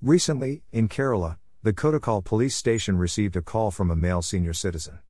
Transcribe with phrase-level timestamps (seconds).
[0.00, 5.00] Recently, in Kerala, the Kodakal police station received a call from a male senior citizen.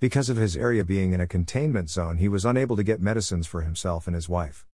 [0.00, 3.46] Because of his area being in a containment zone, he was unable to get medicines
[3.46, 4.66] for himself and his wife.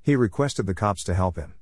[0.00, 1.54] He requested the cops to help him.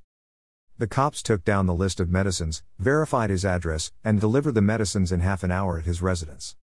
[0.77, 5.11] The cops took down the list of medicines, verified his address, and delivered the medicines
[5.11, 6.55] in half an hour at his residence.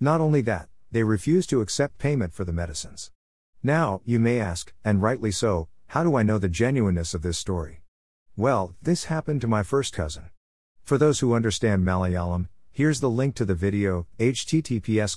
[0.00, 3.10] Not only that, they refused to accept payment for the medicines.
[3.62, 7.36] Now, you may ask, and rightly so, how do I know the genuineness of this
[7.36, 7.82] story?
[8.38, 10.30] Well, this happened to my first cousin.
[10.86, 15.16] For those who understand Malayalam, here's the link to the video, https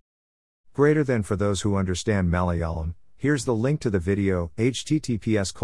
[0.74, 5.54] Greater than for those who understand Malayalam, here's the link to the video, https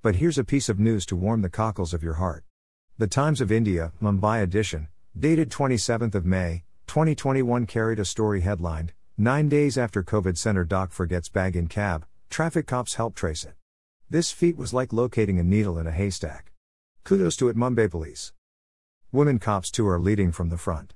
[0.00, 2.44] But here's a piece of news to warm the cockles of your heart.
[2.96, 4.86] The Times of India, Mumbai edition,
[5.18, 10.92] dated 27th of May, 2021 carried a story headlined, 9 days after COVID center doc
[10.92, 13.54] forgets bag in cab, traffic cops help trace it.
[14.08, 16.52] This feat was like locating a needle in a haystack.
[17.04, 18.32] Kudos to it Mumbai police.
[19.10, 20.92] Women cops too are leading from the front.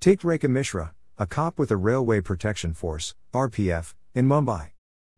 [0.00, 4.70] Take Rekha Mishra, a cop with the Railway Protection Force, RPF, in Mumbai.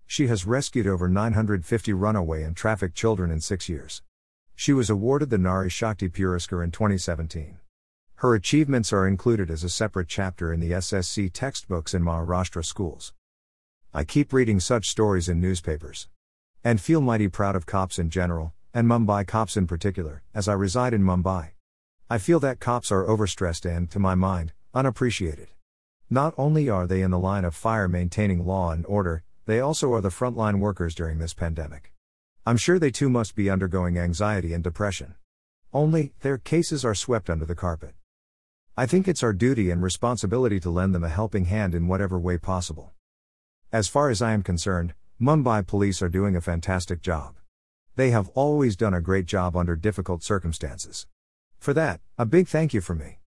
[0.09, 4.03] She has rescued over 950 runaway and trafficked children in six years.
[4.57, 7.61] She was awarded the Nari Shakti Puraskar in 2017.
[8.17, 13.13] Her achievements are included as a separate chapter in the SSC textbooks in Maharashtra schools.
[13.95, 16.09] I keep reading such stories in newspapers.
[16.65, 20.55] And feel mighty proud of cops in general, and Mumbai cops in particular, as I
[20.55, 21.51] reside in Mumbai.
[22.13, 25.49] I feel that cops are overstressed and, to my mind, unappreciated.
[26.11, 29.95] Not only are they in the line of fire maintaining law and order, they also
[29.95, 31.91] are the frontline workers during this pandemic.
[32.45, 35.15] I'm sure they too must be undergoing anxiety and depression.
[35.73, 37.95] Only, their cases are swept under the carpet.
[38.77, 42.19] I think it's our duty and responsibility to lend them a helping hand in whatever
[42.19, 42.93] way possible.
[43.73, 47.37] As far as I am concerned, Mumbai police are doing a fantastic job.
[47.97, 51.07] They have always done a great job under difficult circumstances.
[51.63, 53.19] For that, a big thank you from me.